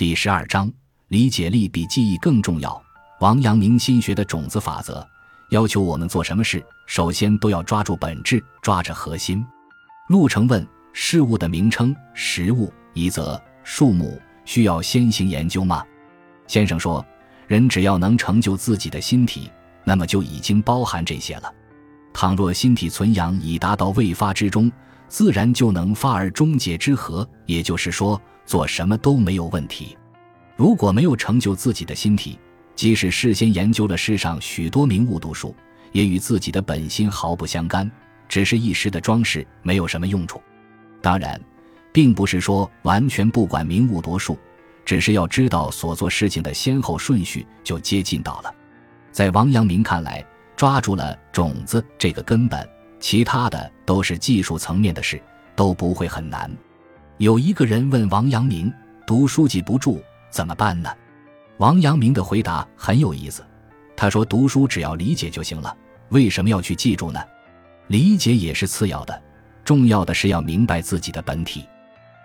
[0.00, 0.72] 第十二章，
[1.08, 2.82] 理解力比记忆更重要。
[3.20, 5.06] 王阳明心学的种子法则
[5.50, 9.44] 要求我们做什么事，首先都要抓住本质，抓着核心。
[10.08, 15.84] 陆程问：事物的名称、实物、一则、数目，需要先行研究吗？
[16.46, 17.04] 先生说：
[17.46, 19.50] 人只要能成就自己的心体，
[19.84, 21.54] 那么就已经包含这些了。
[22.14, 24.72] 倘若心体存养已达到未发之中，
[25.08, 27.28] 自然就能发而终结之和。
[27.44, 28.18] 也就是说。
[28.44, 29.96] 做什么都没有问题。
[30.56, 32.38] 如果没有成就自己的心体，
[32.74, 35.54] 即使事先研究了世上许多名物读书，
[35.92, 37.90] 也与自己的本心毫不相干，
[38.28, 40.40] 只是一时的装饰，没有什么用处。
[41.00, 41.40] 当然，
[41.92, 44.38] 并不是说完全不管名物读书，
[44.84, 48.54] 只是要知道所做事情的先后顺序，就接近到了。
[49.10, 50.24] 在王阳明看来，
[50.56, 55.20] 抓住了种子这个根本，其他的都是技术层面的事，
[55.56, 56.50] 都不会很难。
[57.20, 58.72] 有一个人问王阳明
[59.06, 60.88] ：“读书记不住怎么办呢？”
[61.60, 63.44] 王阳明的回答很有意思。
[63.94, 65.76] 他说：“读书只要理解就行了，
[66.08, 67.20] 为什么要去记住呢？
[67.88, 69.22] 理解也是次要的，
[69.66, 71.66] 重要的是要明白自己的本体。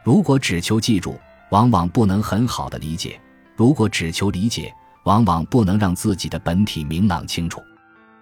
[0.02, 3.20] 如果只求记住，往往不能很好的理解；
[3.58, 7.62] 如果只求理解，往往不能让自己的本体明朗清楚。”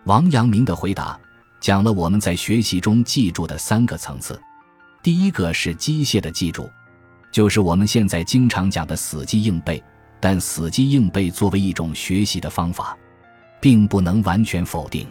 [0.05, 1.19] 王阳明的回答
[1.59, 4.41] 讲了我们在学习中记住的三个层次。
[5.03, 6.71] 第一个是机械的记住，
[7.29, 9.83] 就是我们现在经常讲的死记硬背。
[10.21, 12.97] 但死记硬背作为一种学习的方法，
[13.59, 15.05] 并不能完全否定。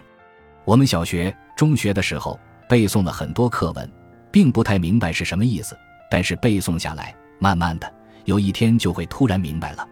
[0.64, 3.92] 我们小学、中学的时候背诵了很多课文，
[4.30, 5.76] 并不太明白是什么意思。
[6.10, 7.92] 但是背诵下来，慢慢的
[8.24, 9.86] 有一天就会突然明白了。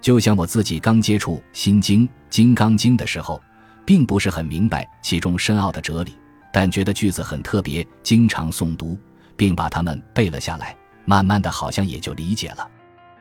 [0.00, 3.40] 就像我自己刚接触《心经》《金刚经》的时候，
[3.84, 6.12] 并不是很明白其中深奥的哲理，
[6.52, 8.98] 但觉得句子很特别，经常诵读。
[9.36, 12.68] 并把它们背了下来，慢慢的，好像也就理解了。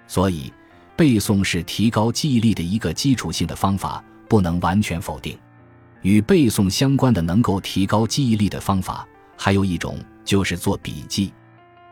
[0.07, 0.53] 所以，
[0.95, 5.37] 背诵是提高记忆力的一个基础性的方法，不能完全否定。
[6.01, 11.33] 与背诵相关的能够提高记忆力的方法，还有一种就是做笔记。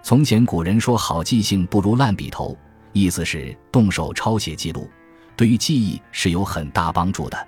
[0.04, 2.56] 从前古人说“好记性不如烂笔头”，
[2.94, 4.88] 意思是动手抄写记录，
[5.36, 7.48] 对于记忆是有很大帮助的。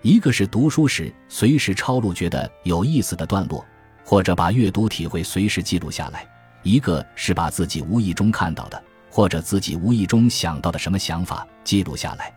[0.00, 3.64] 一个是读书时随时抄录觉得有意思的段落。
[4.08, 6.26] 或者把阅读体会随时记录下来，
[6.62, 12.32] 一个是把自己无意中看到的，或者自己无意中想到的什么想法记录下来。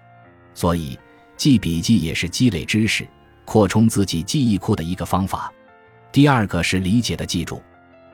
[0.54, 1.00] 所以，
[1.38, 3.08] 记笔记也是积累知识、
[3.46, 5.50] 扩充自己记忆库的一个方法。
[6.12, 7.64] 第二个是理解的记住，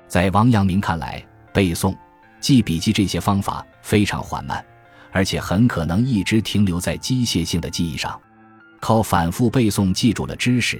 [0.07, 1.97] 在王阳明看来，背诵、
[2.39, 4.63] 记笔记这些方法非常缓慢，
[5.11, 8.21] 而且很可能一直停留在机械性的记忆上，
[8.79, 10.79] 靠反复背诵记住了知识。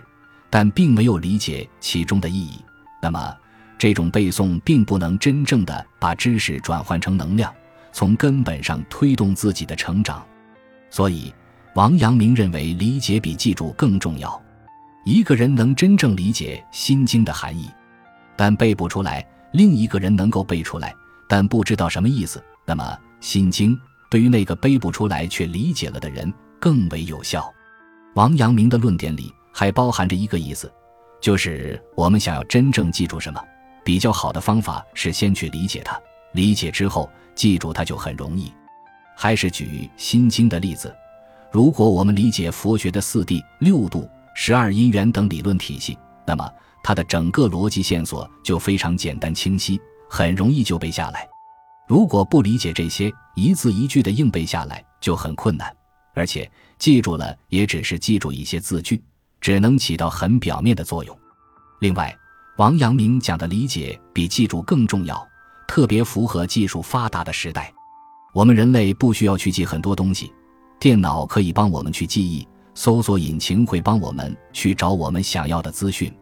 [0.50, 2.58] 但并没有理解其中的意义，
[3.02, 3.36] 那么
[3.78, 7.54] 这种背诵并不能真正的把知识转换成能量，
[7.92, 10.26] 从根本上推动自己的成长。
[10.90, 11.34] 所以，
[11.76, 14.42] 王阳明认为理解比记住更重要。
[15.06, 17.70] 一个人能真正理解《心经》的含义，
[18.36, 19.22] 但背不出来；
[19.54, 20.94] 另一个人能够背出来，
[21.28, 22.44] 但不知道什么意思。
[22.66, 22.84] 那么，
[23.20, 23.76] 《心经》
[24.10, 27.54] 对于那个背不出来却理解了的人更为有效。
[28.16, 29.32] 王阳明的论点里。
[29.58, 30.72] 还包含着一个意思，
[31.20, 33.42] 就是我们想要真正记住什么，
[33.84, 36.00] 比较好的方法是先去理解它，
[36.34, 38.54] 理解之后记住它就很容易。
[39.16, 40.96] 还是举《心经》的例子，
[41.52, 46.48] 如果我们理解佛学的四谛、六度、十二因缘等理论体系，那么
[46.84, 51.28] 它的整个逻辑线索就非常简单清晰，很容易就背下来。
[51.88, 55.76] 如果不理解这些，一字一句的硬背下来就很困难，
[56.14, 59.02] 而且记住了也只是记住一些字句。
[59.48, 61.18] 只能起到很表面的作用。
[61.80, 62.14] 另外，
[62.58, 65.26] 王阳明讲的理解比记住更重要，
[65.70, 67.74] 特别符合技术发达的时代。
[68.34, 70.34] 我们人类不需要去记很多东西，
[70.82, 76.14] 电脑可以帮我们去记忆，搜索引擎会帮我们去找我们想要的资讯。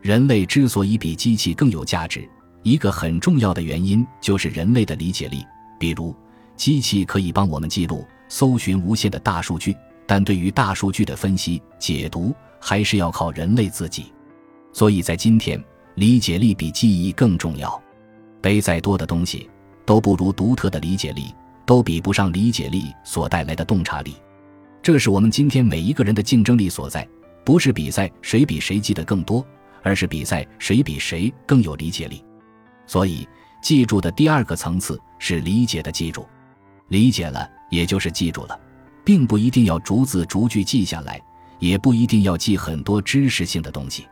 [0.00, 2.26] 人类之所以比机器更有价值，
[2.62, 5.44] 一个很重要的原因就是人类的理解力。
[5.78, 6.16] 比如，
[6.56, 9.76] 机器可以帮我们记录、搜寻无限的大数据，
[10.06, 12.34] 但对于大数据的分析、解读。
[12.64, 14.12] 还是要靠人类自己，
[14.72, 15.60] 所以在今天，
[15.96, 17.82] 理解力比记忆更重要。
[18.40, 19.50] 背再多的东西，
[19.84, 21.34] 都不如独特的理解力，
[21.66, 24.14] 都比不上理解力所带来的洞察力。
[24.80, 27.04] 这是我们今天每一个人的竞争力所在，
[27.44, 29.44] 不是比赛谁比谁记得更多，
[29.82, 32.24] 而是比赛谁比谁更有理解力。
[32.86, 33.26] 所以，
[33.60, 36.24] 记住的第二个层次是理解的记住，
[36.86, 38.56] 理解了也就是记住了，
[39.04, 41.20] 并不一定要逐字逐句记下来。
[41.58, 44.04] 也不一定要记很多知识性的东西。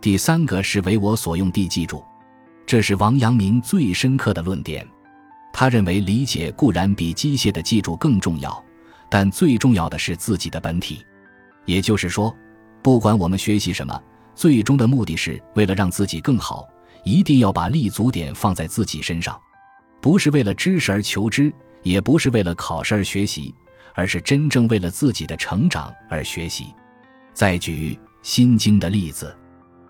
[0.00, 2.04] 第三个是为我所用地记住，
[2.64, 4.86] 这是王阳明最深刻的论点。
[5.52, 8.64] 他认为理解固然比机械的记住更重要，
[9.10, 11.04] 但最重要的是自己的本体。
[11.64, 12.32] 也就是说，
[12.80, 14.00] 不管我们学习什么，
[14.36, 16.64] 最终的目的是为了让自己更好，
[17.02, 19.36] 一定要把立足点放在自己身上，
[20.00, 21.52] 不是为了知识而求知，
[21.82, 23.52] 也不是为了考试而学习，
[23.94, 26.66] 而是真正为了自己的成长而学习。
[27.32, 29.34] 再举《心经》的例子，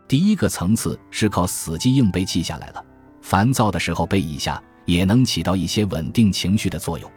[0.06, 2.84] 第一个层次是靠死记硬背记下来了，
[3.20, 7.10] 烦躁的时候背一下，也能起到一些稳定情绪的作用。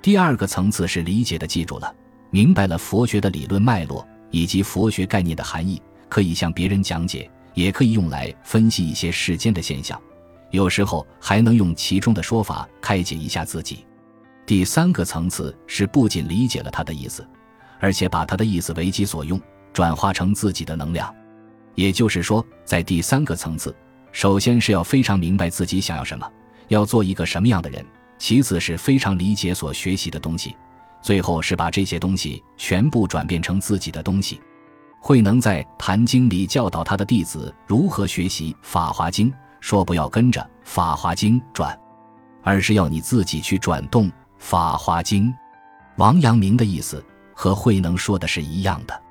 [0.00, 1.94] 第二个层次是理解的记住了。
[2.30, 10.00] 明白了佛学的理论脉络以及佛学概念的含义，可以向别人讲解，也可以用来分析一些世间的现象，
[10.50, 13.84] 有时候还能用其中的说法开解一下自己。
[14.44, 17.26] 第三个层次是不仅理解了他的意思，
[17.78, 19.40] 而且把他的意思为己所用，
[19.72, 21.14] 转化成自己的能量。
[21.74, 23.74] 也就是说，在第三个层次，
[24.10, 26.28] 首先是要非常明白自己想要什么，
[26.68, 27.82] 要做一个什么样的人；
[28.18, 30.54] 其次是非常理解所学习的东西。
[31.00, 34.40] 最后是把这些东西全部转变成自己的东西。
[35.00, 39.28] 慧能在《坛经》里教导他的弟子如何学习《法华经》，
[39.60, 41.76] 说不要跟着《法华经》转，
[42.42, 44.08] 而是要你自己去转动
[44.42, 45.28] 《法华经》。
[45.98, 47.02] 王阳明的意思
[47.32, 49.02] 和慧能说的是一样的，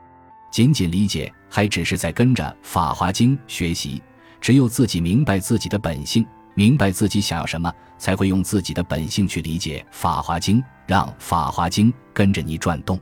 [0.51, 4.03] 仅仅理解还只是在跟着《法华经》学习。
[4.41, 6.27] 只有自己明白自己的本性。
[6.53, 12.99] 明白自己想要什么，才会用自己的本性去理解《法华经》，让《法华经》跟着你转动。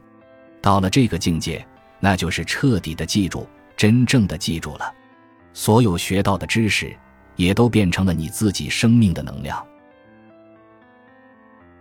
[0.62, 1.66] 到了这个境界，
[2.00, 4.94] 那就是彻底的记住，真正的记住了。
[5.52, 6.96] 所有学到的知识，
[7.36, 9.66] 也都变成了你自己生命的能量。